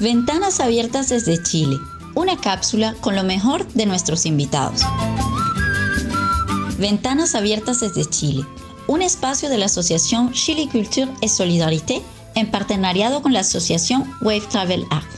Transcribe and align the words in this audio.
Ventanas 0.00 0.60
abiertas 0.60 1.08
desde 1.08 1.42
Chile, 1.42 1.76
una 2.14 2.36
cápsula 2.36 2.94
con 3.00 3.16
lo 3.16 3.24
mejor 3.24 3.66
de 3.74 3.84
nuestros 3.84 4.26
invitados. 4.26 4.82
Ventanas 6.78 7.34
abiertas 7.34 7.80
desde 7.80 8.04
Chile, 8.04 8.44
un 8.86 9.02
espacio 9.02 9.48
de 9.48 9.58
la 9.58 9.66
asociación 9.66 10.32
Chile 10.32 10.68
Culture 10.70 11.08
et 11.20 11.28
Solidarité 11.28 12.00
en 12.36 12.50
partenariado 12.50 13.22
con 13.22 13.32
la 13.32 13.40
asociación 13.40 14.04
Wave 14.20 14.46
Travel 14.48 14.84
Art. 14.90 15.08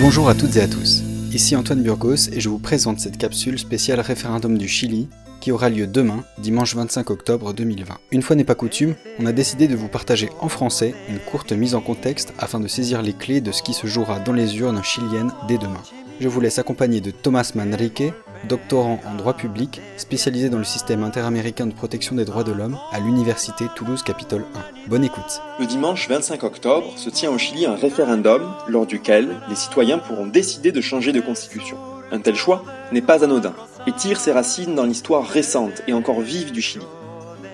Bonjour 0.00 0.28
à 0.28 0.34
toutes 0.34 0.56
et 0.56 0.62
à 0.62 0.68
tous. 0.68 1.02
Ici 1.32 1.56
Antoine 1.56 1.82
Burgos 1.82 2.28
et 2.32 2.40
je 2.40 2.48
vous 2.48 2.58
présente 2.58 3.00
cette 3.00 3.18
capsule 3.18 3.58
spéciale 3.58 4.00
référendum 4.00 4.56
du 4.56 4.68
Chili 4.68 5.08
qui 5.40 5.52
aura 5.52 5.70
lieu 5.70 5.86
demain, 5.86 6.24
dimanche 6.38 6.74
25 6.74 7.10
octobre 7.10 7.52
2020. 7.52 7.94
Une 8.12 8.22
fois 8.22 8.36
n'est 8.36 8.44
pas 8.44 8.54
coutume, 8.54 8.94
on 9.18 9.26
a 9.26 9.32
décidé 9.32 9.68
de 9.68 9.76
vous 9.76 9.88
partager 9.88 10.28
en 10.40 10.48
français 10.48 10.94
une 11.08 11.18
courte 11.18 11.52
mise 11.52 11.74
en 11.74 11.80
contexte 11.80 12.32
afin 12.38 12.60
de 12.60 12.68
saisir 12.68 13.02
les 13.02 13.14
clés 13.14 13.40
de 13.40 13.52
ce 13.52 13.62
qui 13.62 13.72
se 13.72 13.86
jouera 13.86 14.20
dans 14.20 14.32
les 14.32 14.58
urnes 14.58 14.82
chiliennes 14.82 15.32
dès 15.48 15.58
demain. 15.58 15.82
Je 16.20 16.28
vous 16.28 16.40
laisse 16.40 16.58
accompagner 16.58 17.00
de 17.00 17.10
Thomas 17.10 17.52
Manrique, 17.54 18.02
doctorant 18.46 19.00
en 19.06 19.14
droit 19.14 19.32
public, 19.32 19.80
spécialisé 19.96 20.50
dans 20.50 20.58
le 20.58 20.64
système 20.64 21.02
interaméricain 21.02 21.66
de 21.66 21.72
protection 21.72 22.14
des 22.14 22.26
droits 22.26 22.44
de 22.44 22.52
l'homme 22.52 22.78
à 22.92 23.00
l'Université 23.00 23.64
Toulouse 23.74 24.02
Capitole 24.02 24.44
1. 24.86 24.88
Bonne 24.88 25.04
écoute. 25.04 25.40
Le 25.58 25.66
dimanche 25.66 26.08
25 26.08 26.42
octobre 26.42 26.92
se 26.96 27.08
tient 27.08 27.30
au 27.30 27.38
Chili 27.38 27.64
un 27.64 27.74
référendum 27.74 28.42
lors 28.68 28.86
duquel 28.86 29.36
les 29.48 29.56
citoyens 29.56 29.98
pourront 29.98 30.26
décider 30.26 30.72
de 30.72 30.80
changer 30.82 31.12
de 31.12 31.20
constitution. 31.20 31.78
Un 32.12 32.20
tel 32.20 32.34
choix 32.34 32.64
n'est 32.92 33.02
pas 33.02 33.24
anodin 33.24 33.54
et 33.86 33.92
tire 33.92 34.20
ses 34.20 34.32
racines 34.32 34.74
dans 34.74 34.84
l'histoire 34.84 35.26
récente 35.26 35.82
et 35.86 35.92
encore 35.92 36.20
vive 36.20 36.52
du 36.52 36.62
Chili. 36.62 36.84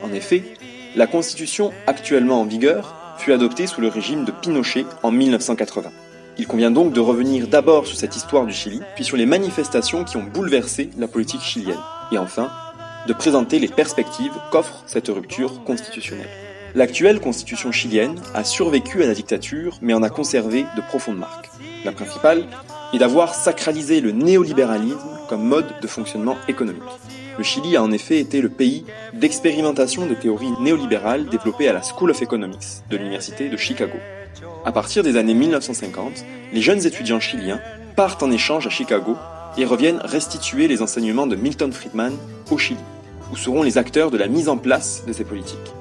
En 0.02 0.12
effet, 0.12 0.44
la 0.94 1.06
constitution 1.06 1.72
actuellement 1.86 2.40
en 2.40 2.44
vigueur 2.44 2.94
fut 3.18 3.32
adoptée 3.32 3.66
sous 3.66 3.80
le 3.80 3.88
régime 3.88 4.24
de 4.24 4.32
Pinochet 4.32 4.86
en 5.02 5.10
1980. 5.10 5.90
Il 6.38 6.46
convient 6.46 6.70
donc 6.70 6.92
de 6.92 7.00
revenir 7.00 7.48
d'abord 7.48 7.86
sur 7.86 7.96
cette 7.96 8.16
histoire 8.16 8.44
du 8.44 8.52
Chili, 8.52 8.82
puis 8.94 9.04
sur 9.04 9.16
les 9.16 9.26
manifestations 9.26 10.04
qui 10.04 10.18
ont 10.18 10.24
bouleversé 10.24 10.90
la 10.98 11.08
politique 11.08 11.40
chilienne, 11.40 11.80
et 12.12 12.18
enfin, 12.18 12.50
de 13.06 13.12
présenter 13.12 13.58
les 13.58 13.68
perspectives 13.68 14.32
qu'offre 14.50 14.82
cette 14.86 15.08
rupture 15.08 15.64
constitutionnelle. 15.64 16.28
L'actuelle 16.74 17.20
constitution 17.20 17.72
chilienne 17.72 18.20
a 18.34 18.44
survécu 18.44 19.02
à 19.02 19.06
la 19.06 19.14
dictature, 19.14 19.78
mais 19.80 19.94
en 19.94 20.02
a 20.02 20.10
conservé 20.10 20.66
de 20.76 20.82
profondes 20.82 21.16
marques. 21.16 21.48
La 21.86 21.92
principale 21.92 22.44
et 22.92 22.98
d'avoir 22.98 23.34
sacralisé 23.34 24.00
le 24.00 24.12
néolibéralisme 24.12 25.18
comme 25.28 25.44
mode 25.44 25.66
de 25.80 25.86
fonctionnement 25.86 26.36
économique. 26.48 26.82
Le 27.38 27.44
Chili 27.44 27.76
a 27.76 27.82
en 27.82 27.92
effet 27.92 28.18
été 28.18 28.40
le 28.40 28.48
pays 28.48 28.84
d'expérimentation 29.12 30.06
des 30.06 30.14
théories 30.14 30.52
néolibérales 30.60 31.26
développées 31.26 31.68
à 31.68 31.74
la 31.74 31.82
School 31.82 32.10
of 32.10 32.22
Economics 32.22 32.82
de 32.88 32.96
l'Université 32.96 33.48
de 33.48 33.56
Chicago. 33.56 33.98
À 34.64 34.72
partir 34.72 35.02
des 35.02 35.16
années 35.16 35.34
1950, 35.34 36.24
les 36.52 36.62
jeunes 36.62 36.86
étudiants 36.86 37.20
chiliens 37.20 37.60
partent 37.94 38.22
en 38.22 38.30
échange 38.30 38.66
à 38.66 38.70
Chicago 38.70 39.16
et 39.58 39.64
reviennent 39.64 40.00
restituer 40.02 40.66
les 40.68 40.82
enseignements 40.82 41.26
de 41.26 41.36
Milton 41.36 41.72
Friedman 41.72 42.14
au 42.50 42.58
Chili, 42.58 42.80
où 43.32 43.36
seront 43.36 43.62
les 43.62 43.78
acteurs 43.78 44.10
de 44.10 44.18
la 44.18 44.28
mise 44.28 44.48
en 44.48 44.56
place 44.56 45.04
de 45.06 45.12
ces 45.12 45.24
politiques. 45.24 45.72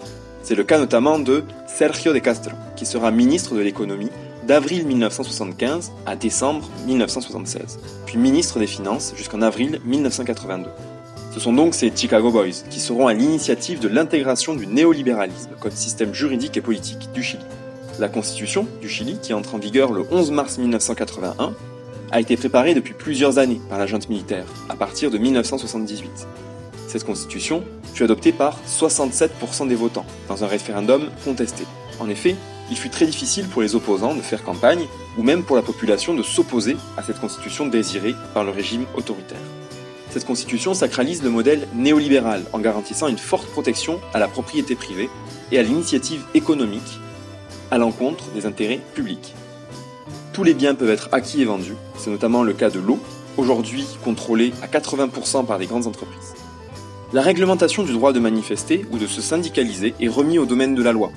C'est 0.43 0.55
le 0.55 0.63
cas 0.63 0.77
notamment 0.77 1.19
de 1.19 1.43
Sergio 1.67 2.13
de 2.13 2.19
Castro, 2.19 2.51
qui 2.75 2.85
sera 2.85 3.11
ministre 3.11 3.55
de 3.55 3.61
l'économie 3.61 4.11
d'avril 4.45 4.85
1975 4.85 5.91
à 6.05 6.15
décembre 6.15 6.69
1976, 6.85 7.79
puis 8.05 8.17
ministre 8.17 8.59
des 8.59 8.67
Finances 8.67 9.13
jusqu'en 9.15 9.41
avril 9.41 9.79
1982. 9.85 10.69
Ce 11.33 11.39
sont 11.39 11.53
donc 11.53 11.75
ces 11.75 11.91
Chicago 11.93 12.31
Boys 12.31 12.63
qui 12.69 12.79
seront 12.79 13.07
à 13.07 13.13
l'initiative 13.13 13.79
de 13.79 13.87
l'intégration 13.87 14.53
du 14.53 14.67
néolibéralisme 14.67 15.51
comme 15.59 15.71
système 15.71 16.13
juridique 16.13 16.55
et 16.57 16.61
politique 16.61 17.11
du 17.13 17.23
Chili. 17.23 17.43
La 17.99 18.07
constitution 18.07 18.67
du 18.81 18.87
Chili, 18.87 19.17
qui 19.21 19.33
entre 19.33 19.55
en 19.55 19.57
vigueur 19.57 19.91
le 19.91 20.05
11 20.11 20.31
mars 20.31 20.57
1981, 20.57 21.53
a 22.11 22.19
été 22.19 22.37
préparée 22.37 22.73
depuis 22.73 22.93
plusieurs 22.93 23.37
années 23.37 23.59
par 23.69 23.79
la 23.79 23.87
junte 23.87 24.09
militaire, 24.09 24.45
à 24.69 24.75
partir 24.75 25.11
de 25.11 25.17
1978. 25.17 26.09
Cette 26.87 27.03
constitution 27.03 27.63
fut 27.93 28.03
adoptée 28.03 28.31
par 28.31 28.59
67% 28.67 29.67
des 29.67 29.75
votants, 29.75 30.05
dans 30.29 30.43
un 30.43 30.47
référendum 30.47 31.09
contesté. 31.25 31.63
En 31.99 32.09
effet, 32.09 32.35
il 32.69 32.77
fut 32.77 32.89
très 32.89 33.05
difficile 33.05 33.47
pour 33.47 33.61
les 33.61 33.75
opposants 33.75 34.15
de 34.15 34.21
faire 34.21 34.43
campagne, 34.43 34.87
ou 35.17 35.23
même 35.23 35.43
pour 35.43 35.55
la 35.55 35.61
population 35.61 36.13
de 36.13 36.23
s'opposer 36.23 36.77
à 36.97 37.03
cette 37.03 37.19
constitution 37.19 37.67
désirée 37.67 38.15
par 38.33 38.43
le 38.43 38.51
régime 38.51 38.85
autoritaire. 38.95 39.39
Cette 40.09 40.25
constitution 40.25 40.73
sacralise 40.73 41.23
le 41.23 41.29
modèle 41.29 41.67
néolibéral 41.75 42.43
en 42.53 42.59
garantissant 42.59 43.07
une 43.07 43.17
forte 43.17 43.47
protection 43.47 43.99
à 44.13 44.19
la 44.19 44.27
propriété 44.27 44.75
privée 44.75 45.09
et 45.51 45.59
à 45.59 45.63
l'initiative 45.63 46.23
économique 46.33 46.99
à 47.69 47.77
l'encontre 47.77 48.25
des 48.33 48.45
intérêts 48.45 48.79
publics. 48.93 49.33
Tous 50.33 50.43
les 50.43 50.53
biens 50.53 50.75
peuvent 50.75 50.89
être 50.89 51.09
acquis 51.11 51.41
et 51.41 51.45
vendus, 51.45 51.75
c'est 51.97 52.09
notamment 52.09 52.43
le 52.43 52.53
cas 52.53 52.69
de 52.69 52.79
l'eau, 52.79 52.99
aujourd'hui 53.37 53.85
contrôlée 54.03 54.53
à 54.61 54.67
80% 54.67 55.45
par 55.45 55.59
des 55.59 55.65
grandes 55.65 55.87
entreprises. 55.87 56.33
La 57.13 57.21
réglementation 57.21 57.83
du 57.83 57.93
droit 57.93 58.13
de 58.13 58.19
manifester 58.19 58.85
ou 58.91 58.97
de 58.97 59.07
se 59.07 59.21
syndicaliser 59.21 59.93
est 59.99 60.07
remise 60.07 60.39
au 60.39 60.45
domaine 60.45 60.75
de 60.75 60.83
la 60.83 60.91
loi, 60.91 61.11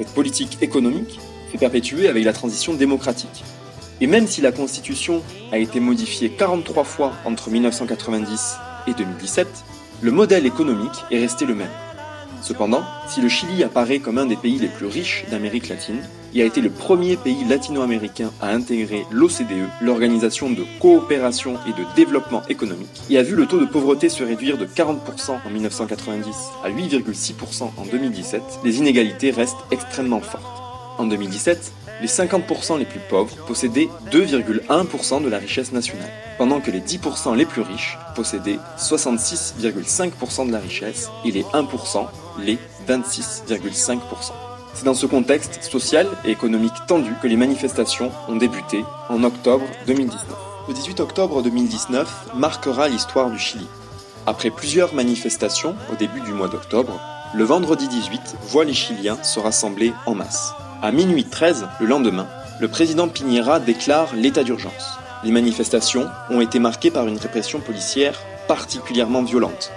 cette 0.00 0.14
politique 0.14 0.56
économique 0.62 1.20
s'est 1.52 1.58
perpétuée 1.58 2.08
avec 2.08 2.24
la 2.24 2.32
transition 2.32 2.72
démocratique. 2.72 3.44
Et 4.00 4.06
même 4.06 4.26
si 4.26 4.40
la 4.40 4.50
Constitution 4.50 5.22
a 5.52 5.58
été 5.58 5.78
modifiée 5.78 6.30
43 6.30 6.84
fois 6.84 7.12
entre 7.26 7.50
1990 7.50 8.56
et 8.86 8.94
2017, 8.94 9.46
le 10.00 10.10
modèle 10.10 10.46
économique 10.46 11.04
est 11.10 11.18
resté 11.18 11.44
le 11.44 11.54
même. 11.54 11.68
Cependant, 12.42 12.82
si 13.06 13.20
le 13.20 13.28
Chili 13.28 13.62
apparaît 13.62 13.98
comme 13.98 14.18
un 14.18 14.26
des 14.26 14.36
pays 14.36 14.58
les 14.58 14.68
plus 14.68 14.86
riches 14.86 15.24
d'Amérique 15.30 15.68
latine, 15.68 16.02
il 16.32 16.40
a 16.40 16.44
été 16.44 16.60
le 16.60 16.70
premier 16.70 17.16
pays 17.16 17.44
latino-américain 17.48 18.30
à 18.40 18.50
intégrer 18.50 19.04
l'OCDE, 19.10 19.68
l'Organisation 19.80 20.50
de 20.50 20.64
coopération 20.80 21.56
et 21.66 21.72
de 21.72 21.84
développement 21.96 22.42
économique, 22.48 23.02
et 23.10 23.18
a 23.18 23.22
vu 23.22 23.34
le 23.34 23.46
taux 23.46 23.60
de 23.60 23.66
pauvreté 23.66 24.08
se 24.08 24.22
réduire 24.22 24.56
de 24.56 24.64
40% 24.64 24.96
en 25.44 25.50
1990 25.50 26.36
à 26.64 26.70
8,6% 26.70 27.62
en 27.76 27.84
2017, 27.90 28.42
les 28.64 28.78
inégalités 28.78 29.30
restent 29.32 29.56
extrêmement 29.70 30.20
fortes. 30.20 30.44
En 30.98 31.06
2017, 31.06 31.72
les 32.00 32.08
50% 32.08 32.78
les 32.78 32.84
plus 32.84 33.00
pauvres 33.08 33.34
possédaient 33.46 33.88
2,1% 34.10 35.22
de 35.22 35.28
la 35.28 35.38
richesse 35.38 35.72
nationale, 35.72 36.10
pendant 36.38 36.60
que 36.60 36.70
les 36.70 36.80
10% 36.80 37.36
les 37.36 37.44
plus 37.44 37.62
riches 37.62 37.98
possédaient 38.14 38.58
66,5% 38.78 40.46
de 40.46 40.52
la 40.52 40.60
richesse 40.60 41.10
et 41.24 41.30
les 41.30 41.42
1% 41.42 42.06
les 42.38 42.58
26,5%. 42.88 43.98
C'est 44.74 44.84
dans 44.84 44.94
ce 44.94 45.06
contexte 45.06 45.62
social 45.62 46.06
et 46.24 46.30
économique 46.30 46.72
tendu 46.86 47.12
que 47.20 47.26
les 47.26 47.36
manifestations 47.36 48.12
ont 48.28 48.36
débuté 48.36 48.84
en 49.08 49.24
octobre 49.24 49.64
2019. 49.86 50.24
Le 50.68 50.74
18 50.74 51.00
octobre 51.00 51.42
2019 51.42 52.30
marquera 52.34 52.88
l'histoire 52.88 53.30
du 53.30 53.38
Chili. 53.38 53.66
Après 54.26 54.50
plusieurs 54.50 54.94
manifestations 54.94 55.74
au 55.92 55.96
début 55.96 56.20
du 56.20 56.32
mois 56.32 56.48
d'octobre, 56.48 57.00
le 57.34 57.44
vendredi 57.44 57.88
18 57.88 58.36
voit 58.42 58.64
les 58.64 58.74
Chiliens 58.74 59.22
se 59.22 59.40
rassembler 59.40 59.92
en 60.06 60.14
masse. 60.14 60.52
À 60.82 60.92
minuit 60.92 61.24
13, 61.24 61.66
le 61.80 61.86
lendemain, 61.86 62.26
le 62.60 62.68
président 62.68 63.08
Piñera 63.08 63.60
déclare 63.60 64.14
l'état 64.14 64.44
d'urgence. 64.44 64.98
Les 65.24 65.32
manifestations 65.32 66.08
ont 66.30 66.40
été 66.40 66.58
marquées 66.58 66.90
par 66.90 67.06
une 67.06 67.18
répression 67.18 67.60
policière 67.60 68.20
particulièrement 68.48 69.22
violente, 69.22 69.70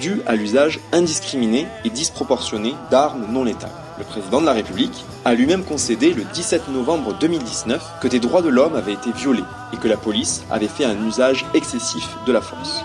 due 0.00 0.22
à 0.26 0.34
l'usage 0.34 0.80
indiscriminé 0.92 1.66
et 1.84 1.90
disproportionné 1.90 2.74
d'armes 2.90 3.26
non 3.30 3.44
létales. 3.44 3.70
Le 3.98 4.04
président 4.04 4.40
de 4.40 4.46
la 4.46 4.52
République 4.52 5.04
a 5.24 5.34
lui-même 5.34 5.64
concédé 5.64 6.12
le 6.12 6.24
17 6.24 6.68
novembre 6.68 7.16
2019 7.18 7.82
que 8.00 8.08
des 8.08 8.20
droits 8.20 8.42
de 8.42 8.48
l'homme 8.48 8.76
avaient 8.76 8.92
été 8.92 9.10
violés 9.12 9.44
et 9.72 9.76
que 9.78 9.88
la 9.88 9.96
police 9.96 10.44
avait 10.50 10.68
fait 10.68 10.84
un 10.84 11.06
usage 11.06 11.46
excessif 11.54 12.06
de 12.26 12.32
la 12.32 12.40
force. 12.40 12.84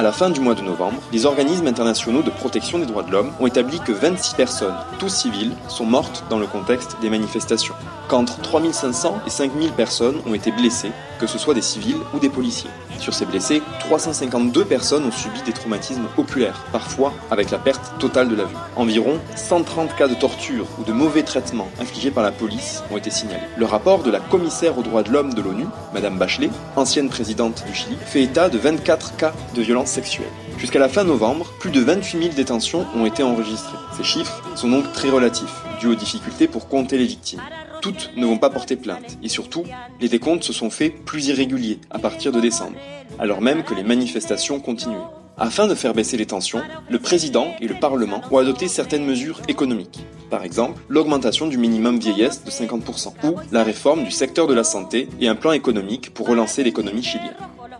À 0.00 0.02
la 0.02 0.12
fin 0.12 0.30
du 0.30 0.40
mois 0.40 0.54
de 0.54 0.62
novembre, 0.62 1.02
les 1.12 1.26
organismes 1.26 1.66
internationaux 1.66 2.22
de 2.22 2.30
protection 2.30 2.78
des 2.78 2.86
droits 2.86 3.02
de 3.02 3.10
l'homme 3.10 3.32
ont 3.38 3.46
établi 3.46 3.80
que 3.80 3.92
26 3.92 4.34
personnes, 4.34 4.74
tous 4.98 5.10
civiles, 5.10 5.52
sont 5.68 5.84
mortes 5.84 6.24
dans 6.30 6.38
le 6.38 6.46
contexte 6.46 6.96
des 7.02 7.10
manifestations, 7.10 7.74
qu'entre 8.08 8.40
3500 8.40 9.20
et 9.26 9.28
5000 9.28 9.72
personnes 9.72 10.16
ont 10.26 10.32
été 10.32 10.52
blessées, 10.52 10.92
que 11.18 11.26
ce 11.26 11.36
soit 11.36 11.52
des 11.52 11.60
civils 11.60 11.98
ou 12.14 12.18
des 12.18 12.30
policiers. 12.30 12.70
Sur 12.98 13.12
ces 13.12 13.26
blessés, 13.26 13.60
352 13.80 14.64
personnes 14.64 15.04
ont 15.04 15.12
subi 15.12 15.42
des 15.42 15.52
traumatismes 15.52 16.06
oculaires, 16.16 16.64
parfois 16.72 17.12
avec 17.30 17.50
la 17.50 17.58
perte 17.58 17.98
totale 17.98 18.30
de 18.30 18.36
la 18.36 18.44
vue. 18.44 18.56
Environ 18.76 19.18
130 19.36 19.96
cas 19.96 20.08
de 20.08 20.14
torture 20.14 20.66
ou 20.78 20.84
de 20.84 20.92
mauvais 20.92 21.22
traitements 21.22 21.68
infligés 21.78 22.10
par 22.10 22.24
la 22.24 22.32
police 22.32 22.82
ont 22.90 22.96
été 22.96 23.10
signalés. 23.10 23.40
Le 23.58 23.66
rapport 23.66 24.02
de 24.02 24.10
la 24.10 24.20
commissaire 24.20 24.78
aux 24.78 24.82
droits 24.82 25.02
de 25.02 25.10
l'homme 25.10 25.34
de 25.34 25.42
l'ONU, 25.42 25.66
Madame 25.92 26.16
Bachelet, 26.16 26.50
ancienne 26.76 27.10
présidente 27.10 27.64
du 27.66 27.74
Chili, 27.74 27.96
fait 28.06 28.22
état 28.22 28.48
de 28.48 28.56
24 28.56 29.16
cas 29.16 29.34
de 29.54 29.60
violence 29.60 29.89
Jusqu'à 30.58 30.78
la 30.78 30.88
fin 30.88 31.02
novembre, 31.02 31.52
plus 31.58 31.70
de 31.70 31.80
28 31.80 32.22
000 32.22 32.34
détentions 32.34 32.86
ont 32.94 33.06
été 33.06 33.24
enregistrées. 33.24 33.78
Ces 33.96 34.04
chiffres 34.04 34.40
sont 34.54 34.68
donc 34.68 34.92
très 34.92 35.10
relatifs, 35.10 35.64
dus 35.80 35.88
aux 35.88 35.94
difficultés 35.96 36.46
pour 36.46 36.68
compter 36.68 36.96
les 36.96 37.06
victimes. 37.06 37.40
Toutes 37.80 38.10
ne 38.16 38.24
vont 38.24 38.38
pas 38.38 38.50
porter 38.50 38.76
plainte, 38.76 39.18
et 39.22 39.28
surtout, 39.28 39.64
les 40.00 40.08
décomptes 40.08 40.44
se 40.44 40.52
sont 40.52 40.70
faits 40.70 41.04
plus 41.04 41.26
irréguliers 41.26 41.80
à 41.90 41.98
partir 41.98 42.30
de 42.30 42.40
décembre, 42.40 42.76
alors 43.18 43.40
même 43.40 43.64
que 43.64 43.74
les 43.74 43.82
manifestations 43.82 44.60
continuaient. 44.60 44.96
Afin 45.38 45.66
de 45.66 45.74
faire 45.74 45.94
baisser 45.94 46.18
les 46.18 46.26
tensions, 46.26 46.60
le 46.88 46.98
président 46.98 47.48
et 47.60 47.66
le 47.66 47.74
Parlement 47.74 48.20
ont 48.30 48.38
adopté 48.38 48.68
certaines 48.68 49.06
mesures 49.06 49.40
économiques. 49.48 50.04
Par 50.28 50.44
exemple, 50.44 50.82
l'augmentation 50.88 51.46
du 51.46 51.56
minimum 51.56 51.98
vieillesse 51.98 52.44
de 52.44 52.50
50% 52.50 53.12
ou 53.24 53.36
la 53.50 53.64
réforme 53.64 54.04
du 54.04 54.10
secteur 54.10 54.46
de 54.46 54.54
la 54.54 54.64
santé 54.64 55.08
et 55.18 55.28
un 55.28 55.34
plan 55.34 55.52
économique 55.52 56.12
pour 56.12 56.28
relancer 56.28 56.62
l'économie 56.62 57.02
chilienne. 57.02 57.34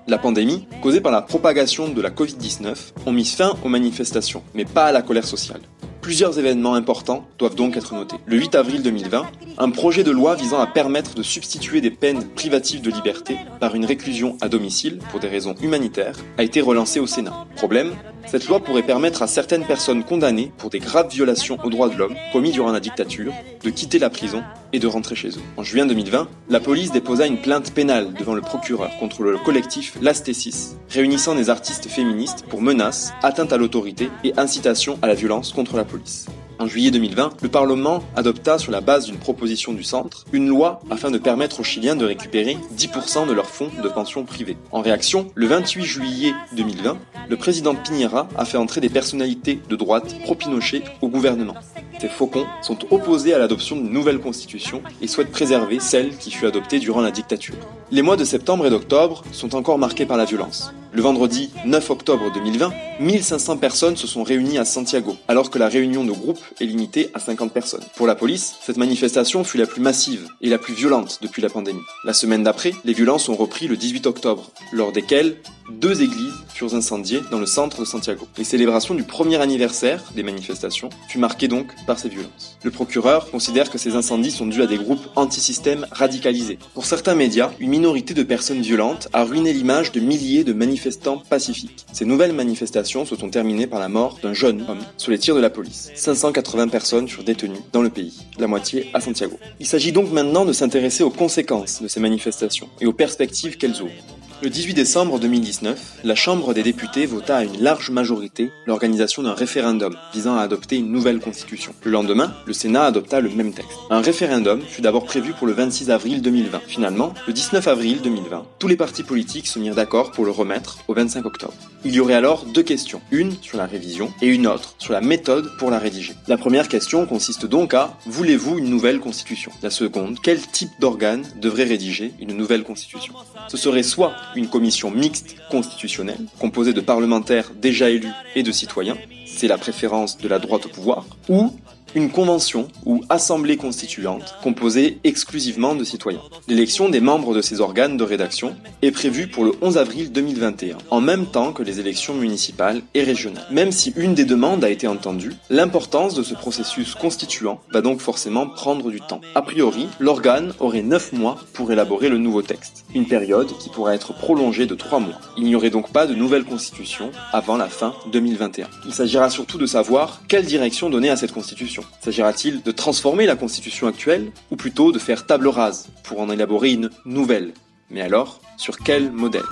La 0.08 0.19
pandémie, 0.19 0.67
causée 0.82 1.00
par 1.00 1.12
la 1.12 1.23
propagation 1.23 1.88
de 1.88 2.00
la 2.00 2.11
Covid-19, 2.11 2.75
ont 3.06 3.12
mis 3.12 3.25
fin 3.25 3.55
aux 3.64 3.69
manifestations, 3.69 4.43
mais 4.55 4.64
pas 4.64 4.87
à 4.87 4.93
la 4.93 5.02
colère 5.02 5.26
sociale. 5.26 5.61
Plusieurs 6.00 6.38
événements 6.38 6.75
importants 6.75 7.26
doivent 7.38 7.55
donc 7.55 7.76
être 7.76 7.94
notés. 7.94 8.17
Le 8.26 8.38
8 8.38 8.55
avril 8.55 8.82
2020, 8.82 9.26
un 9.58 9.70
projet 9.70 10.02
de 10.02 10.11
loi 10.11 10.35
visant 10.35 10.58
à 10.58 10.67
permettre 10.67 11.14
de 11.14 11.23
substituer 11.23 11.82
des 11.82 11.91
peines 11.91 12.25
privatives 12.31 12.81
de 12.81 12.91
liberté 12.91 13.37
par 13.61 13.75
une 13.75 13.85
réclusion 13.85 14.38
à 14.41 14.49
domicile 14.49 14.99
pour 15.11 15.20
des 15.20 15.29
raisons 15.29 15.55
humanitaires 15.62 16.17
a 16.38 16.43
été 16.43 16.62
relancé 16.62 17.00
au 17.00 17.06
Sénat. 17.06 17.47
Problème 17.56 17.93
cette 18.27 18.47
loi 18.49 18.61
pourrait 18.61 18.83
permettre 18.83 19.23
à 19.23 19.27
certaines 19.27 19.65
personnes 19.65 20.05
condamnées 20.05 20.53
pour 20.59 20.71
des 20.71 20.79
graves 20.79 21.11
violations 21.11 21.59
aux 21.65 21.71
droits 21.71 21.89
de 21.89 21.97
l'homme 21.97 22.17
commis 22.33 22.53
durant 22.53 22.73
la 22.73 22.81
dictature 22.81 23.33
de 23.63 23.71
quitter 23.71 23.99
la 23.99 24.11
prison 24.11 24.43
et 24.73 24.79
de 24.79 24.87
rentrer 24.87 25.15
chez 25.15 25.29
eux. 25.29 25.43
En 25.57 25.63
juin 25.63 25.87
2020, 25.87 26.29
la 26.49 26.61
police 26.61 26.93
déposa 26.93 27.27
une 27.27 27.41
plainte 27.41 27.73
pénale 27.73 28.15
devant 28.15 28.35
le 28.35 28.41
procureur 28.41 28.91
contre 28.99 29.23
le 29.23 29.39
collectif 29.39 29.97
L'Astésis, 30.01 30.77
réunissant 30.89 31.35
des 31.35 31.51
artistes 31.51 31.89
féministes 31.89 32.45
pour 32.49 32.63
menaces, 32.63 33.13
atteinte 33.23 33.53
à 33.53 33.57
l'autorité 33.57 34.11
et 34.25 34.33
incitation 34.37 34.99
à 35.03 35.07
la 35.07 35.15
violence 35.15 35.53
contre 35.53 35.77
la 35.77 35.85
police. 35.85 36.27
En 36.61 36.67
juillet 36.67 36.91
2020, 36.91 37.39
le 37.41 37.49
Parlement 37.49 38.05
adopta, 38.17 38.59
sur 38.59 38.71
la 38.71 38.83
base 38.83 39.07
d'une 39.07 39.17
proposition 39.17 39.73
du 39.73 39.83
centre, 39.83 40.27
une 40.31 40.47
loi 40.47 40.83
afin 40.91 41.11
de 41.11 41.17
permettre 41.17 41.61
aux 41.61 41.65
Chiliens 41.65 41.97
de 41.97 42.05
récupérer 42.05 42.59
10% 42.77 43.27
de 43.27 43.33
leurs 43.33 43.49
fonds 43.49 43.71
de 43.83 43.89
pension 43.89 44.25
privée. 44.25 44.59
En 44.71 44.83
réaction, 44.83 45.29
le 45.35 45.47
28 45.47 45.83
juillet 45.83 46.35
2020, 46.55 46.99
le 47.31 47.37
président 47.39 47.75
Piñera 47.75 48.29
a 48.37 48.45
fait 48.45 48.59
entrer 48.59 48.83
des 48.83 48.91
personnalités 48.91 49.59
de 49.71 49.75
droite 49.75 50.15
pro-Pinochet 50.23 50.83
au 51.01 51.09
gouvernement. 51.09 51.55
Ces 51.99 52.09
faucons 52.09 52.47
sont 52.61 52.77
opposés 52.91 53.33
à 53.33 53.39
l'adoption 53.39 53.77
d'une 53.77 53.91
nouvelle 53.91 54.21
constitution 54.21 54.83
et 55.01 55.07
souhaitent 55.07 55.33
préserver 55.33 55.81
celle 55.81 56.15
qui 56.19 56.31
fut 56.31 56.45
adoptée 56.45 56.79
durant 56.79 57.01
la 57.01 57.11
dictature. 57.11 57.57
Les 57.91 58.03
mois 58.03 58.19
de 58.19 58.25
septembre 58.25 58.67
et 58.67 58.71
d'octobre 58.71 59.25
sont 59.33 59.55
encore 59.55 59.79
marqués 59.79 60.05
par 60.05 60.19
la 60.19 60.27
violence. 60.27 60.75
Le 60.93 61.03
vendredi 61.03 61.51
9 61.67 61.91
octobre 61.91 62.33
2020, 62.35 62.73
1500 62.99 63.59
personnes 63.59 63.97
se 63.97 64.09
sont 64.09 64.25
réunies 64.25 64.59
à 64.59 64.65
Santiago, 64.65 65.17
alors 65.29 65.49
que 65.49 65.59
la 65.59 65.69
réunion 65.69 66.05
de 66.05 66.11
groupe 66.11 66.41
est 66.61 66.65
limitée 66.65 67.11
à 67.15 67.21
50 67.21 67.53
personnes. 67.53 67.85
Pour 67.95 68.09
la 68.09 68.17
police, 68.17 68.57
cette 68.61 68.77
manifestation 68.77 69.45
fut 69.45 69.57
la 69.57 69.67
plus 69.67 69.81
massive 69.81 70.27
et 70.41 70.49
la 70.49 70.59
plus 70.59 70.75
violente 70.75 71.21
depuis 71.23 71.43
la 71.43 71.49
pandémie. 71.49 71.79
La 72.05 72.13
semaine 72.13 72.43
d'après, 72.43 72.73
les 72.85 72.93
violences 72.93 73.29
ont 73.29 73.37
repris 73.37 73.69
le 73.69 73.77
18 73.77 74.09
octobre, 74.09 74.51
lors 74.73 74.91
desquelles 74.91 75.37
deux 75.71 76.03
églises 76.03 76.35
furent 76.49 76.75
incendiées 76.75 77.21
dans 77.31 77.39
le 77.39 77.47
centre 77.47 77.79
de 77.79 77.85
Santiago. 77.85 78.27
Les 78.37 78.43
célébrations 78.43 78.97
du 78.97 79.05
premier 79.05 79.37
anniversaire 79.37 80.03
des 80.17 80.25
manifestations 80.25 80.91
fut 81.09 81.19
marquées 81.19 81.47
donc 81.47 81.69
par 81.87 82.01
ces 82.01 82.09
violences. 82.09 82.59
Le 82.65 82.73
procureur 82.73 83.31
considère 83.31 83.71
que 83.71 83.79
ces 83.79 83.95
incendies 83.95 84.33
sont 84.33 84.47
dus 84.47 84.63
à 84.63 84.67
des 84.67 84.79
groupes 84.79 85.07
anti-système 85.15 85.87
radicalisés. 85.93 86.59
Pour 86.75 86.87
certains 86.87 87.15
médias, 87.15 87.53
une 87.61 87.71
minorité 87.71 88.15
de 88.15 88.25
personnes 88.25 88.63
violentes 88.63 89.09
a 89.13 89.23
ruiné 89.23 89.53
l'image 89.53 89.93
de 89.93 90.01
milliers 90.01 90.43
de 90.43 90.53
manifestants 90.53 90.80
manifestants 90.81 91.19
pacifiques. 91.29 91.85
Ces 91.93 92.06
nouvelles 92.06 92.32
manifestations 92.32 93.05
se 93.05 93.15
sont 93.15 93.29
terminées 93.29 93.67
par 93.67 93.81
la 93.81 93.91
mort 93.91 94.19
d'un 94.23 94.32
jeune 94.32 94.62
homme 94.67 94.81
sous 94.97 95.11
les 95.11 95.19
tirs 95.19 95.35
de 95.35 95.41
la 95.41 95.50
police. 95.50 95.91
580 95.94 96.69
personnes 96.69 97.06
furent 97.06 97.23
détenues 97.23 97.61
dans 97.75 97.82
le 97.82 97.91
pays, 97.91 98.27
la 98.38 98.47
moitié 98.47 98.88
à 98.94 99.00
Santiago. 99.03 99.38
Il 99.59 99.67
s'agit 99.67 99.93
donc 99.93 100.11
maintenant 100.11 100.47
de 100.47 100.55
s'intéresser 100.55 101.03
aux 101.03 101.11
conséquences 101.11 101.82
de 101.82 101.88
ces 101.88 102.00
manifestations 102.00 102.71
et 102.81 102.87
aux 102.87 102.94
perspectives 102.94 103.59
qu'elles 103.59 103.82
ouvrent. 103.82 104.20
Le 104.43 104.49
18 104.49 104.73
décembre 104.73 105.21
2019, 105.21 106.01
la 106.03 106.15
Chambre 106.15 106.55
des 106.55 106.63
députés 106.63 107.05
vota 107.05 107.37
à 107.37 107.45
une 107.45 107.61
large 107.61 107.91
majorité 107.91 108.51
l'organisation 108.67 109.23
d'un 109.23 109.35
référendum 109.35 109.95
visant 110.15 110.35
à 110.35 110.41
adopter 110.41 110.77
une 110.77 110.91
nouvelle 110.91 111.21
constitution. 111.21 111.75
Le 111.85 111.91
lendemain, 111.91 112.33
le 112.47 112.55
Sénat 112.55 112.87
adopta 112.87 113.21
le 113.21 113.29
même 113.29 113.53
texte. 113.53 113.77
Un 113.91 114.01
référendum 114.01 114.63
fut 114.63 114.81
d'abord 114.81 115.05
prévu 115.05 115.35
pour 115.35 115.47
le 115.47 115.53
26 115.53 115.91
avril 115.91 116.23
2020. 116.23 116.63
Finalement, 116.67 117.13
le 117.27 117.35
19 117.35 117.69
avril 117.69 118.01
2020, 118.03 118.47
tous 118.59 118.67
les 118.67 118.77
partis 118.77 119.03
politiques 119.03 119.47
se 119.47 119.59
mirent 119.59 119.75
d'accord 119.75 120.11
pour 120.11 120.25
le 120.25 120.31
remettre 120.31 120.79
au 120.89 120.95
25 120.95 121.27
octobre. 121.27 121.53
Il 121.85 121.95
y 121.95 122.01
aurait 122.01 122.15
alors 122.15 122.47
deux 122.47 122.63
questions, 122.63 123.03
une 123.11 123.35
sur 123.43 123.59
la 123.59 123.67
révision 123.67 124.11
et 124.23 124.27
une 124.29 124.47
autre 124.47 124.75
sur 124.79 124.95
la 124.95 125.03
méthode 125.03 125.51
pour 125.59 125.71
la 125.71 125.79
rédiger. 125.79 126.15
La 126.29 126.39
première 126.39 126.69
question 126.69 127.05
consiste 127.05 127.45
donc 127.45 127.75
à 127.75 127.95
voulez-vous 128.07 128.57
une 128.57 128.71
nouvelle 128.71 129.01
constitution? 129.01 129.53
La 129.63 129.69
seconde, 129.69 130.17
quel 130.23 130.41
type 130.41 130.71
d'organe 130.79 131.27
devrait 131.43 131.65
rédiger 131.65 132.15
une 132.21 132.35
nouvelle 132.35 132.63
constitution? 132.63 133.13
Ce 133.49 133.59
serait 133.59 133.83
soit 133.83 134.15
une 134.37 134.49
commission 134.49 134.91
mixte 134.91 135.37
constitutionnelle, 135.50 136.21
composée 136.38 136.73
de 136.73 136.81
parlementaires 136.81 137.50
déjà 137.55 137.91
élus 137.91 138.12
et 138.35 138.43
de 138.43 138.53
citoyens, 138.53 138.97
c'est 139.27 139.49
la 139.49 139.59
préférence 139.59 140.19
de 140.19 140.29
la 140.29 140.38
droite 140.38 140.67
au 140.67 140.69
pouvoir, 140.69 141.06
ou 141.29 141.53
une 141.95 142.11
convention 142.11 142.69
ou 142.85 143.03
assemblée 143.09 143.57
constituante 143.57 144.35
composée 144.43 144.99
exclusivement 145.05 145.75
de 145.75 145.85
citoyens. 145.85 146.21
L'élection 146.49 146.89
des 146.89 147.01
membres 147.01 147.35
de 147.35 147.43
ces 147.43 147.61
organes 147.61 147.97
de 147.97 148.05
rédaction 148.05 148.57
est 148.83 148.91
prévue 148.91 149.27
pour 149.29 149.45
le 149.45 149.53
11 149.61 149.79
avril 149.79 150.13
2021, 150.13 150.79
en 150.91 151.01
même 151.01 151.27
temps 151.27 151.53
que 151.53 151.63
les 151.63 151.81
élections 151.81 152.15
municipales 152.15 152.83
et 152.95 153.03
régionales. 153.03 153.47
Même 153.51 153.73
si 153.73 153.93
une 153.97 154.15
des 154.15 154.25
demandes 154.25 154.65
a 154.65 154.71
été 154.71 154.87
entendue, 154.87 155.33
l'importance 155.49 156.15
de 156.15 156.23
ce 156.23 156.35
processus 156.35 156.95
constituant 156.95 157.61
va 157.73 157.81
donc 157.81 158.01
forcément 158.01 158.47
prendre 158.47 158.91
du 158.91 159.01
temps. 159.01 159.21
A 159.35 159.43
priori, 159.43 159.89
l'organe 159.99 160.53
aurait 160.61 160.83
9 160.83 161.13
mois 161.13 161.37
pour 161.53 161.73
élaborer 161.73 162.09
le 162.09 162.19
nouveau 162.19 162.43
texte, 162.43 162.85
une 162.95 163.07
période 163.07 163.49
qui 163.59 163.69
pourra 163.69 163.95
être 163.95 164.13
prolongée 164.13 164.67
de 164.67 164.75
3 164.75 165.01
mois. 165.01 165.21
Il 165.37 165.45
n'y 165.45 165.55
aurait 165.55 165.71
donc 165.71 165.93
pas 165.93 166.07
de 166.07 166.15
nouvelle 166.15 166.45
constitution 166.45 167.11
avant 167.33 167.57
la 167.57 167.69
fin 167.69 167.95
2021. 168.13 168.69
Il 168.87 168.95
s'agira 168.95 169.31
surtout 169.31 169.59
de 169.59 169.67
savoir 169.67 170.21
quelle 170.29 170.45
direction 170.45 170.91
donner 170.91 171.11
à 171.11 171.17
cette 171.17 171.33
constitution. 171.33 171.80
S'agira-t-il 172.03 172.62
de 172.62 172.73
transformer 172.73 173.27
la 173.27 173.37
constitution 173.37 173.87
actuelle 173.87 174.32
ou 174.50 174.56
plutôt 174.56 174.93
de 174.93 174.99
faire 174.99 175.27
table 175.27 175.49
rase 175.49 175.88
pour 176.03 176.21
en 176.21 176.31
élaborer 176.31 176.73
une 176.73 176.91
nouvelle? 177.05 177.53
Mais 177.91 178.03
alors, 178.03 178.41
sur 178.56 178.79
quel 178.79 179.11
modèle? 179.11 179.43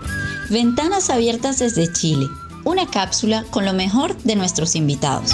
Ventanas 0.50 1.10
abiertas 1.10 1.58
desde 1.58 1.92
Chile, 1.92 2.26
una 2.64 2.86
cápsula 2.86 3.44
con 3.50 3.64
lo 3.64 3.72
mejor 3.72 4.16
de 4.25 4.36
nuestros 4.36 4.75
invitados. 4.76 5.32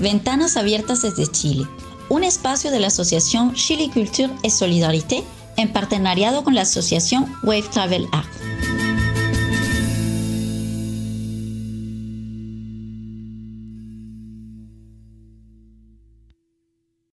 Ventanas 0.00 0.56
abiertas 0.56 1.02
desde 1.02 1.26
Chile, 1.26 1.66
un 2.08 2.24
espacio 2.24 2.70
de 2.70 2.80
la 2.80 2.86
asociación 2.86 3.54
Chile 3.54 3.90
Culture 3.92 4.30
et 4.42 4.50
Solidarité 4.50 5.22
en 5.56 5.72
partenariado 5.72 6.42
con 6.42 6.54
la 6.54 6.64
Wave 7.42 7.68
Travel 7.70 8.06
Art. 8.12 8.28